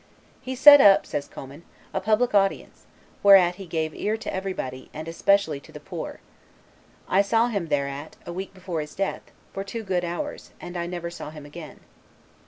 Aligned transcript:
"He 0.41 0.55
set 0.55 0.81
up," 0.81 1.05
says 1.05 1.27
Commynes, 1.27 1.61
"a 1.93 2.01
public 2.01 2.33
audience, 2.33 2.87
whereat 3.21 3.57
he 3.57 3.67
gave 3.67 3.93
ear 3.93 4.17
to 4.17 4.33
everybody, 4.33 4.89
and 4.95 5.07
especially 5.07 5.59
to 5.59 5.71
the 5.71 5.79
poor; 5.79 6.21
I 7.07 7.21
saw 7.21 7.49
him 7.49 7.67
thereat, 7.67 8.15
a 8.25 8.33
week 8.33 8.51
before 8.51 8.81
his 8.81 8.95
death, 8.95 9.21
for 9.53 9.63
two 9.63 9.83
good 9.83 10.03
hours, 10.03 10.53
and 10.59 10.75
I 10.75 10.87
never 10.87 11.11
saw 11.11 11.29
him 11.29 11.45
again. 11.45 11.81